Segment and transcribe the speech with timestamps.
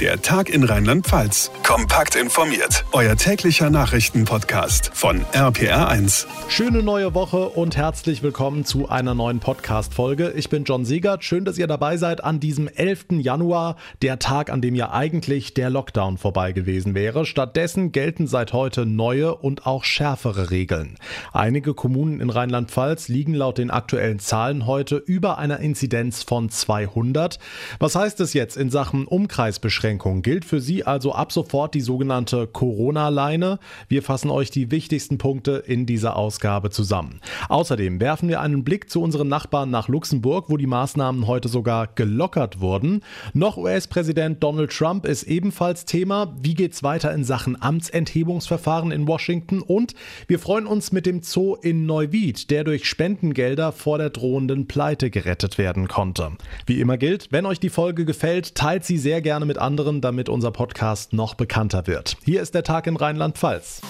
[0.00, 1.52] Der Tag in Rheinland-Pfalz.
[1.62, 2.84] Kompakt informiert.
[2.90, 6.26] Euer täglicher Nachrichtenpodcast von RPR1.
[6.48, 10.32] Schöne neue Woche und herzlich willkommen zu einer neuen Podcast-Folge.
[10.34, 11.22] Ich bin John Siegert.
[11.22, 13.20] Schön, dass ihr dabei seid an diesem 11.
[13.20, 17.24] Januar, der Tag, an dem ja eigentlich der Lockdown vorbei gewesen wäre.
[17.24, 20.98] Stattdessen gelten seit heute neue und auch schärfere Regeln.
[21.32, 27.38] Einige Kommunen in Rheinland-Pfalz liegen laut den aktuellen Zahlen heute über einer Inzidenz von 200.
[27.78, 29.83] Was heißt es jetzt in Sachen Umkreisbeschränkungen?
[29.84, 33.58] Einschränkung gilt für Sie also ab sofort die sogenannte Corona-Leine.
[33.86, 37.20] Wir fassen euch die wichtigsten Punkte in dieser Ausgabe zusammen.
[37.50, 41.88] Außerdem werfen wir einen Blick zu unseren Nachbarn nach Luxemburg, wo die Maßnahmen heute sogar
[41.88, 43.02] gelockert wurden.
[43.34, 46.34] Noch US-Präsident Donald Trump ist ebenfalls Thema.
[46.40, 49.60] Wie geht's weiter in Sachen Amtsenthebungsverfahren in Washington?
[49.60, 49.94] Und
[50.28, 55.10] wir freuen uns mit dem Zoo in Neuwied, der durch Spendengelder vor der drohenden Pleite
[55.10, 56.30] gerettet werden konnte.
[56.64, 60.00] Wie immer gilt, wenn euch die Folge gefällt, teilt sie sehr gerne mit anderen anderen,
[60.00, 62.16] damit unser Podcast noch bekannter wird.
[62.24, 63.80] Hier ist der Tag in Rheinland-Pfalz.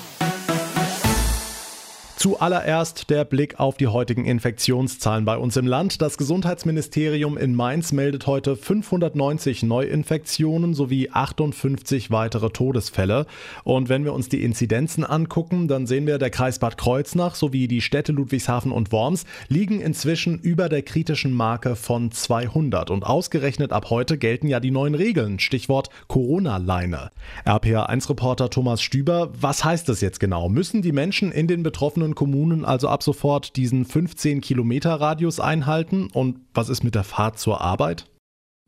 [2.24, 6.00] Zuallererst der Blick auf die heutigen Infektionszahlen bei uns im Land.
[6.00, 13.26] Das Gesundheitsministerium in Mainz meldet heute 590 Neuinfektionen sowie 58 weitere Todesfälle.
[13.62, 17.68] Und wenn wir uns die Inzidenzen angucken, dann sehen wir, der Kreis Bad Kreuznach sowie
[17.68, 22.90] die Städte Ludwigshafen und Worms liegen inzwischen über der kritischen Marke von 200.
[22.90, 25.40] Und ausgerechnet ab heute gelten ja die neuen Regeln.
[25.40, 27.10] Stichwort Corona-Leine.
[27.44, 30.48] RPA1-Reporter Thomas Stüber, was heißt das jetzt genau?
[30.48, 36.08] Müssen die Menschen in den betroffenen Kommunen also ab sofort diesen 15 Kilometer Radius einhalten?
[36.12, 38.06] Und was ist mit der Fahrt zur Arbeit?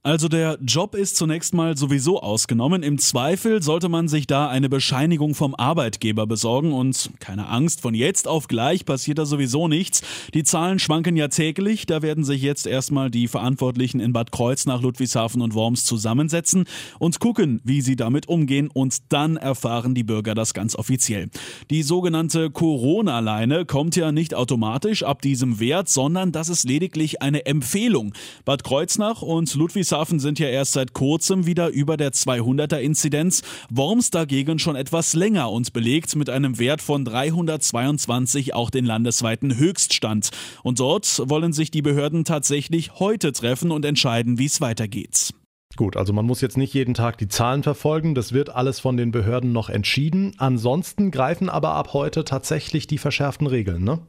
[0.07, 2.85] Also der Job ist zunächst mal sowieso ausgenommen.
[2.85, 7.93] Im Zweifel sollte man sich da eine Bescheinigung vom Arbeitgeber besorgen und keine Angst, von
[7.93, 10.03] jetzt auf gleich passiert da sowieso nichts.
[10.33, 11.87] Die Zahlen schwanken ja täglich.
[11.87, 16.67] Da werden sich jetzt erstmal die Verantwortlichen in Bad Kreuznach, Ludwigshafen und Worms zusammensetzen
[17.01, 21.31] und gucken, wie sie damit umgehen und dann erfahren die Bürger das ganz offiziell.
[21.71, 27.45] Die sogenannte Corona-Leine kommt ja nicht automatisch ab diesem Wert, sondern das ist lediglich eine
[27.47, 28.15] Empfehlung.
[28.45, 33.43] Bad Kreuznach und Ludwigshafen Ludwigshafen sind ja erst seit kurzem wieder über der 200er Inzidenz,
[33.71, 39.57] Worms dagegen schon etwas länger und belegt mit einem Wert von 322 auch den landesweiten
[39.57, 40.31] Höchststand.
[40.63, 45.33] Und dort wollen sich die Behörden tatsächlich heute treffen und entscheiden, wie es weitergeht.
[45.77, 48.97] Gut, also man muss jetzt nicht jeden Tag die Zahlen verfolgen, das wird alles von
[48.99, 50.35] den Behörden noch entschieden.
[50.37, 54.01] Ansonsten greifen aber ab heute tatsächlich die verschärften Regeln, ne?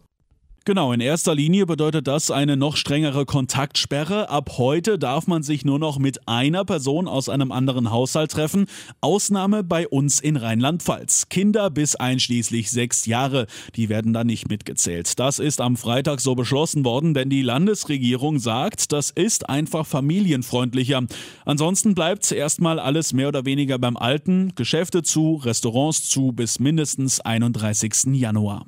[0.68, 4.30] Genau, in erster Linie bedeutet das eine noch strengere Kontaktsperre.
[4.30, 8.66] Ab heute darf man sich nur noch mit einer Person aus einem anderen Haushalt treffen.
[9.00, 11.30] Ausnahme bei uns in Rheinland-Pfalz.
[11.30, 13.48] Kinder bis einschließlich sechs Jahre,
[13.78, 15.18] die werden da nicht mitgezählt.
[15.20, 21.04] Das ist am Freitag so beschlossen worden, denn die Landesregierung sagt, das ist einfach familienfreundlicher.
[21.46, 24.52] Ansonsten bleibt erstmal alles mehr oder weniger beim Alten.
[24.56, 28.08] Geschäfte zu, Restaurants zu bis mindestens 31.
[28.16, 28.66] Januar.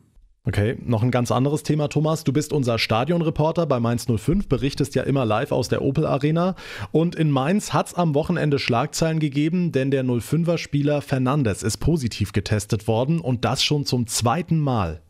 [0.50, 2.24] Okay, noch ein ganz anderes Thema, Thomas.
[2.24, 6.56] Du bist unser Stadionreporter bei Mainz 05, berichtest ja immer live aus der Opel Arena.
[6.92, 11.78] Und in Mainz hat es am Wochenende Schlagzeilen gegeben, denn der 05er Spieler Fernandes ist
[11.78, 15.04] positiv getestet worden und das schon zum zweiten Mal.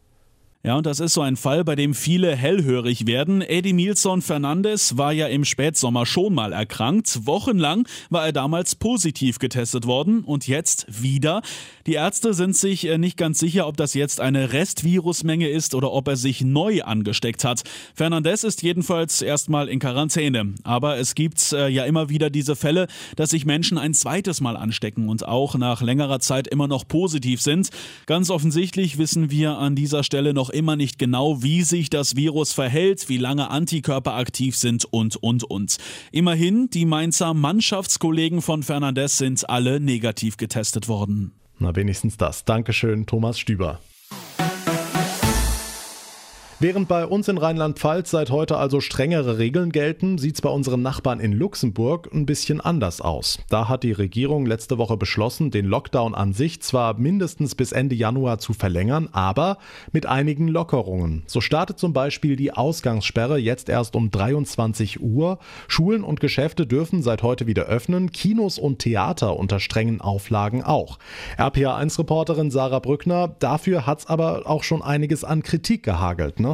[0.61, 3.41] Ja, und das ist so ein Fall, bei dem viele hellhörig werden.
[3.41, 7.25] Eddie Milson Fernandes war ja im Spätsommer schon mal erkrankt.
[7.25, 11.43] Wochenlang war er damals positiv getestet worden und jetzt wieder.
[11.87, 15.93] Die Ärzte sind sich äh, nicht ganz sicher, ob das jetzt eine Restvirusmenge ist oder
[15.93, 17.63] ob er sich neu angesteckt hat.
[17.95, 20.55] Fernandes ist jedenfalls erstmal in Quarantäne.
[20.63, 24.57] Aber es gibt äh, ja immer wieder diese Fälle, dass sich Menschen ein zweites Mal
[24.57, 27.69] anstecken und auch nach längerer Zeit immer noch positiv sind.
[28.07, 32.15] Ganz offensichtlich wissen wir an dieser Stelle noch noch immer nicht genau, wie sich das
[32.15, 35.77] Virus verhält, wie lange Antikörper aktiv sind und, und, und.
[36.11, 41.33] Immerhin, die Mainzer Mannschaftskollegen von Fernandes sind alle negativ getestet worden.
[41.59, 42.45] Na, wenigstens das.
[42.45, 43.79] Dankeschön, Thomas Stüber.
[46.61, 50.81] Während bei uns in Rheinland-Pfalz seit heute also strengere Regeln gelten, sieht es bei unseren
[50.81, 53.39] Nachbarn in Luxemburg ein bisschen anders aus.
[53.47, 57.95] Da hat die Regierung letzte Woche beschlossen, den Lockdown an sich zwar mindestens bis Ende
[57.95, 59.57] Januar zu verlängern, aber
[59.93, 61.23] mit einigen Lockerungen.
[61.27, 65.39] So startet zum Beispiel die Ausgangssperre jetzt erst um 23 Uhr.
[65.69, 70.99] Schulen und Geschäfte dürfen seit heute wieder öffnen, Kinos und Theater unter strengen Auflagen auch.
[71.37, 76.41] RPA1-Reporterin Sarah Brückner, dafür hat es aber auch schon einiges an Kritik gehagelt.
[76.41, 76.48] Ne?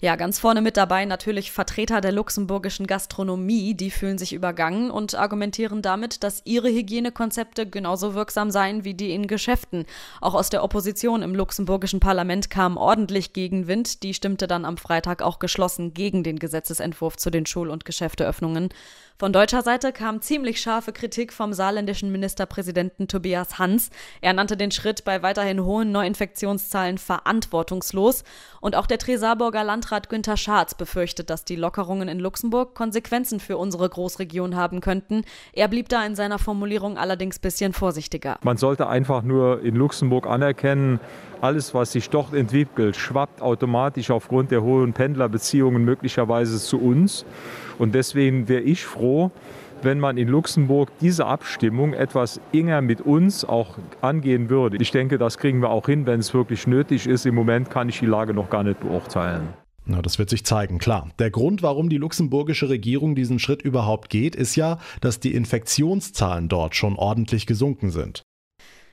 [0.00, 5.16] Ja, ganz vorne mit dabei natürlich Vertreter der luxemburgischen Gastronomie, die fühlen sich übergangen und
[5.16, 9.86] argumentieren damit, dass ihre Hygienekonzepte genauso wirksam seien wie die in Geschäften.
[10.20, 14.04] Auch aus der Opposition im luxemburgischen Parlament kam ordentlich Gegenwind.
[14.04, 18.68] Die stimmte dann am Freitag auch geschlossen gegen den Gesetzesentwurf zu den Schul- und Geschäfteöffnungen.
[19.18, 23.90] Von deutscher Seite kam ziemlich scharfe Kritik vom saarländischen Ministerpräsidenten Tobias Hans.
[24.20, 28.22] Er nannte den Schritt bei weiterhin hohen Neuinfektionszahlen verantwortungslos.
[28.60, 33.56] Und auch der Tresaburger Landrat Günther Scharz befürchtet, dass die Lockerungen in Luxemburg Konsequenzen für
[33.56, 35.22] unsere Großregion haben könnten.
[35.52, 38.38] Er blieb da in seiner Formulierung allerdings bisschen vorsichtiger.
[38.42, 41.00] Man sollte einfach nur in Luxemburg anerkennen,
[41.40, 47.24] alles, was sich dort entwickelt, schwappt automatisch aufgrund der hohen Pendlerbeziehungen möglicherweise zu uns.
[47.78, 49.30] Und deswegen wäre ich froh,
[49.82, 54.76] wenn man in Luxemburg diese Abstimmung etwas enger mit uns auch angehen würde.
[54.78, 57.24] Ich denke, das kriegen wir auch hin, wenn es wirklich nötig ist.
[57.26, 59.48] Im Moment kann ich die Lage noch gar nicht beurteilen.
[59.90, 61.10] Na, das wird sich zeigen, klar.
[61.18, 66.48] Der Grund, warum die luxemburgische Regierung diesen Schritt überhaupt geht, ist ja, dass die Infektionszahlen
[66.48, 68.22] dort schon ordentlich gesunken sind.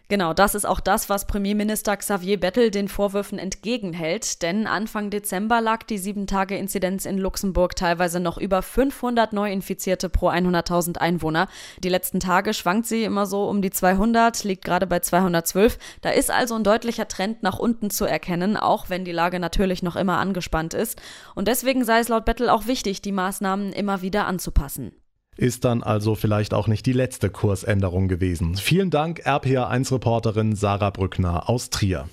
[0.07, 5.61] Genau, das ist auch das, was Premierminister Xavier Bettel den Vorwürfen entgegenhält, denn Anfang Dezember
[5.61, 11.47] lag die 7-Tage-Inzidenz in Luxemburg teilweise noch über 500 Neuinfizierte pro 100.000 Einwohner.
[11.83, 15.79] Die letzten Tage schwankt sie immer so um die 200, liegt gerade bei 212.
[16.01, 19.81] Da ist also ein deutlicher Trend nach unten zu erkennen, auch wenn die Lage natürlich
[19.81, 21.01] noch immer angespannt ist.
[21.33, 24.91] Und deswegen sei es laut Bettel auch wichtig, die Maßnahmen immer wieder anzupassen.
[25.37, 28.55] Ist dann also vielleicht auch nicht die letzte Kursänderung gewesen.
[28.55, 32.07] Vielen Dank, RPA1-Reporterin Sarah Brückner aus Trier.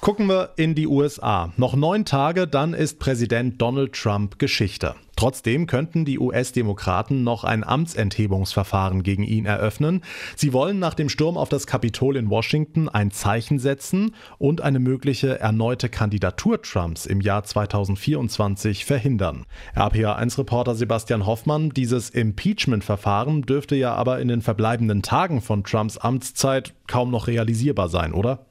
[0.00, 1.52] Gucken wir in die USA.
[1.56, 4.94] Noch neun Tage, dann ist Präsident Donald Trump Geschichte.
[5.16, 10.02] Trotzdem könnten die US-Demokraten noch ein Amtsenthebungsverfahren gegen ihn eröffnen.
[10.36, 14.78] Sie wollen nach dem Sturm auf das Kapitol in Washington ein Zeichen setzen und eine
[14.78, 19.44] mögliche erneute Kandidatur Trumps im Jahr 2024 verhindern.
[19.74, 26.74] RPA1-Reporter Sebastian Hoffmann, dieses Impeachment-Verfahren dürfte ja aber in den verbleibenden Tagen von Trumps Amtszeit
[26.86, 28.46] kaum noch realisierbar sein, oder?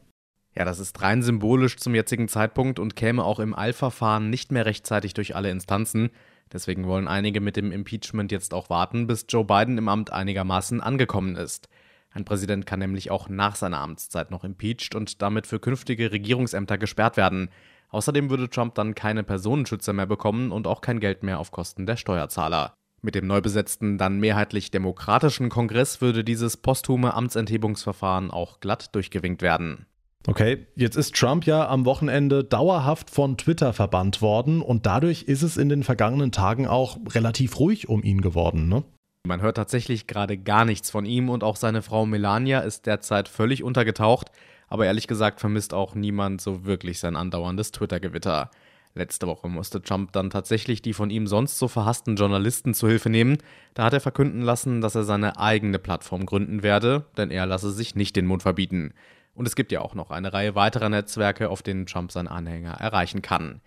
[0.56, 4.66] Ja, das ist rein symbolisch zum jetzigen Zeitpunkt und käme auch im Eilverfahren nicht mehr
[4.66, 6.12] rechtzeitig durch alle Instanzen.
[6.54, 10.82] Deswegen wollen einige mit dem Impeachment jetzt auch warten, bis Joe Biden im Amt einigermaßen
[10.82, 11.68] angekommen ist.
[12.12, 16.78] Ein Präsident kann nämlich auch nach seiner Amtszeit noch impeached und damit für künftige Regierungsämter
[16.78, 17.50] gesperrt werden.
[17.90, 21.88] Außerdem würde Trump dann keine Personenschützer mehr bekommen und auch kein Geld mehr auf Kosten
[21.88, 22.76] der Steuerzahler.
[23.02, 29.42] Mit dem neu besetzten, dann mehrheitlich demokratischen Kongress würde dieses posthume Amtsenthebungsverfahren auch glatt durchgewinkt
[29.42, 29.88] werden.
[30.26, 35.42] Okay, jetzt ist Trump ja am Wochenende dauerhaft von Twitter verbannt worden und dadurch ist
[35.42, 38.84] es in den vergangenen Tagen auch relativ ruhig um ihn geworden, ne?
[39.26, 43.30] Man hört tatsächlich gerade gar nichts von ihm und auch seine Frau Melania ist derzeit
[43.30, 44.30] völlig untergetaucht,
[44.68, 48.50] aber ehrlich gesagt vermisst auch niemand so wirklich sein andauerndes Twitter-Gewitter.
[48.96, 53.10] Letzte Woche musste Trump dann tatsächlich die von ihm sonst so verhassten Journalisten zu Hilfe
[53.10, 53.38] nehmen.
[53.74, 57.72] Da hat er verkünden lassen, dass er seine eigene Plattform gründen werde, denn er lasse
[57.72, 58.94] sich nicht den Mund verbieten.
[59.34, 62.74] Und es gibt ja auch noch eine Reihe weiterer Netzwerke, auf denen Trump seine Anhänger
[62.74, 63.62] erreichen kann.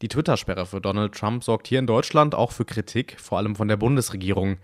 [0.00, 3.66] Die Twitter-Sperre für Donald Trump sorgt hier in Deutschland auch für Kritik, vor allem von
[3.66, 4.58] der Bundesregierung.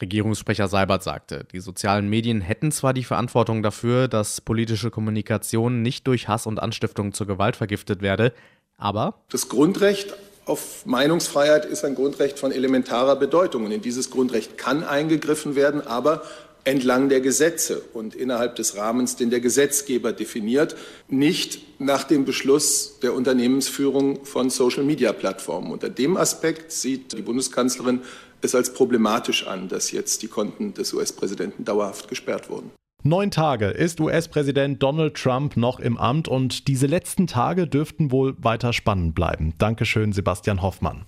[0.00, 6.06] Regierungssprecher Seibert sagte, die sozialen Medien hätten zwar die Verantwortung dafür, dass politische Kommunikation nicht
[6.06, 8.32] durch Hass und Anstiftung zur Gewalt vergiftet werde,
[8.76, 10.14] aber das Grundrecht
[10.46, 15.86] auf Meinungsfreiheit ist ein Grundrecht von elementarer Bedeutung und in dieses Grundrecht kann eingegriffen werden,
[15.86, 16.22] aber
[16.68, 20.76] entlang der Gesetze und innerhalb des Rahmens, den der Gesetzgeber definiert,
[21.08, 25.72] nicht nach dem Beschluss der Unternehmensführung von Social-Media-Plattformen.
[25.72, 28.00] Unter dem Aspekt sieht die Bundeskanzlerin
[28.42, 32.70] es als problematisch an, dass jetzt die Konten des US-Präsidenten dauerhaft gesperrt wurden.
[33.02, 38.36] Neun Tage ist US-Präsident Donald Trump noch im Amt und diese letzten Tage dürften wohl
[38.38, 39.54] weiter spannend bleiben.
[39.56, 41.06] Dankeschön, Sebastian Hoffmann.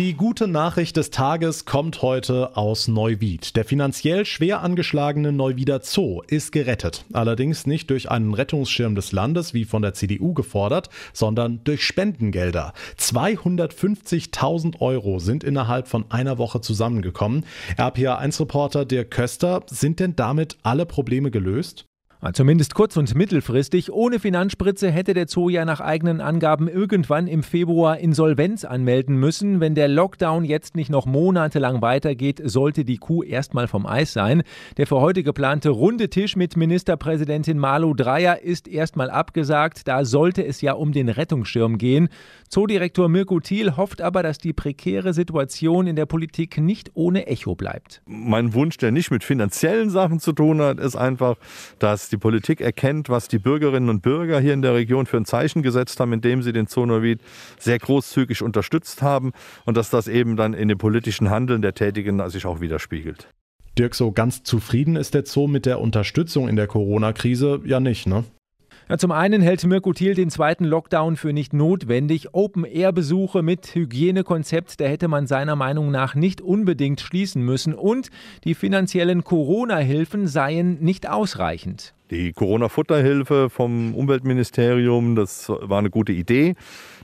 [0.00, 3.54] Die gute Nachricht des Tages kommt heute aus Neuwied.
[3.54, 7.04] Der finanziell schwer angeschlagene Neuwieder Zoo ist gerettet.
[7.12, 12.72] Allerdings nicht durch einen Rettungsschirm des Landes, wie von der CDU gefordert, sondern durch Spendengelder.
[12.98, 17.44] 250.000 Euro sind innerhalb von einer Woche zusammengekommen.
[17.76, 21.89] RPA1-Reporter Dirk Köster, sind denn damit alle Probleme gelöst?
[22.34, 23.90] Zumindest kurz- und mittelfristig.
[23.90, 29.60] Ohne Finanzspritze hätte der Zoo ja nach eigenen Angaben irgendwann im Februar Insolvenz anmelden müssen.
[29.60, 34.42] Wenn der Lockdown jetzt nicht noch monatelang weitergeht, sollte die Kuh erstmal vom Eis sein.
[34.76, 39.88] Der für heute geplante runde Tisch mit Ministerpräsidentin Malu Dreyer ist erstmal abgesagt.
[39.88, 42.10] Da sollte es ja um den Rettungsschirm gehen.
[42.50, 47.54] Zoodirektor Mirko Thiel hofft aber, dass die prekäre Situation in der Politik nicht ohne Echo
[47.54, 48.02] bleibt.
[48.04, 51.36] Mein Wunsch, der nicht mit finanziellen Sachen zu tun hat, ist einfach,
[51.78, 55.24] dass die Politik erkennt, was die Bürgerinnen und Bürger hier in der Region für ein
[55.24, 57.20] Zeichen gesetzt haben, indem sie den Zonowid
[57.58, 59.32] sehr großzügig unterstützt haben
[59.64, 63.28] und dass das eben dann in dem politischen Handeln der Tätigen sich auch widerspiegelt.
[63.78, 68.06] Dirk, so ganz zufrieden ist der Zoo mit der Unterstützung in der Corona-Krise ja nicht,
[68.06, 68.24] ne?
[68.90, 72.34] Ja, zum einen hält Mirko Thiel den zweiten Lockdown für nicht notwendig.
[72.34, 77.72] Open-Air-Besuche mit Hygienekonzept, da hätte man seiner Meinung nach nicht unbedingt schließen müssen.
[77.72, 78.10] Und
[78.42, 81.94] die finanziellen Corona-Hilfen seien nicht ausreichend.
[82.10, 86.56] Die Corona-Futterhilfe vom Umweltministerium, das war eine gute Idee.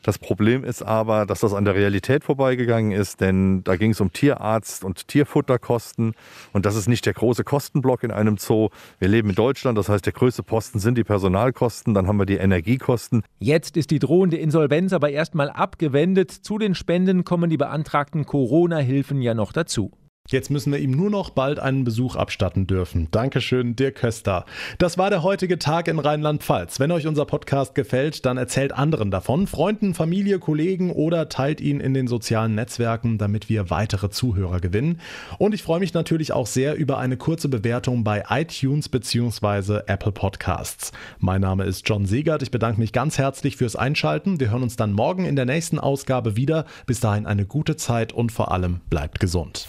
[0.02, 4.00] Das Problem ist aber, dass das an der Realität vorbeigegangen ist, denn da ging es
[4.00, 6.14] um Tierarzt- und Tierfutterkosten
[6.52, 8.70] und das ist nicht der große Kostenblock in einem Zoo.
[8.98, 12.26] Wir leben in Deutschland, das heißt, der größte Posten sind die Personalkosten, dann haben wir
[12.26, 13.22] die Energiekosten.
[13.38, 16.32] Jetzt ist die drohende Insolvenz aber erstmal abgewendet.
[16.32, 19.92] Zu den Spenden kommen die beantragten Corona-Hilfen ja noch dazu.
[20.28, 23.09] Jetzt müssen wir ihm nur noch bald einen Besuch abstatten dürfen.
[23.11, 24.45] Dankeschön, Dirk Köster.
[24.78, 26.80] Das war der heutige Tag in Rheinland-Pfalz.
[26.80, 31.80] Wenn euch unser Podcast gefällt, dann erzählt anderen davon, Freunden, Familie, Kollegen oder teilt ihn
[31.80, 35.00] in den sozialen Netzwerken, damit wir weitere Zuhörer gewinnen.
[35.38, 39.80] Und ich freue mich natürlich auch sehr über eine kurze Bewertung bei iTunes bzw.
[39.87, 40.92] Apple Podcasts.
[41.18, 42.42] Mein Name ist John Segert.
[42.42, 44.40] Ich bedanke mich ganz herzlich fürs Einschalten.
[44.40, 46.66] Wir hören uns dann morgen in der nächsten Ausgabe wieder.
[46.87, 49.68] Bis dahin eine gute Zeit und vor allem bleibt gesund.